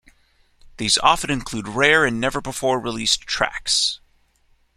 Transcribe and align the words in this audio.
These 0.77 0.97
often 0.97 1.29
include 1.29 1.67
rare 1.67 2.05
and 2.05 2.19
never-before-released 2.19 3.21
tracks. 3.27 3.99